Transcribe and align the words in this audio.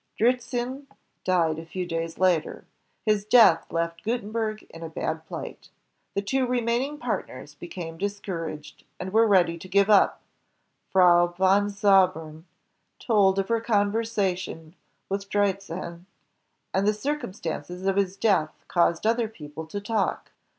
Dritzehen 0.19 0.87
died 1.23 1.59
a 1.59 1.65
few 1.67 1.85
days 1.85 2.17
later. 2.17 2.65
His 3.05 3.23
death 3.23 3.71
left 3.71 4.01
Guten 4.01 4.31
berg 4.31 4.63
in 4.71 4.81
a 4.81 4.89
bad 4.89 5.27
plight. 5.27 5.69
The 6.15 6.23
two 6.23 6.47
remaining 6.47 6.97
partners 6.97 7.53
be 7.53 7.67
came 7.67 7.99
discouraged 7.99 8.83
and 8.99 9.13
were 9.13 9.27
ready 9.27 9.59
to 9.59 9.67
give 9.67 9.91
up. 9.91 10.23
Frau 10.89 11.27
von 11.27 11.69
Zabern 11.69 12.45
told 12.97 13.37
of 13.37 13.49
her 13.49 13.61
conversation 13.61 14.73
with 15.07 15.29
Dritzehen, 15.29 16.07
and 16.73 16.87
the 16.87 16.95
circumstances 16.95 17.85
of 17.85 17.95
his 17.95 18.17
death 18.17 18.55
caused 18.67 19.05
other 19.05 19.27
people 19.27 19.67
to 19.67 19.79
talk. 19.79 20.31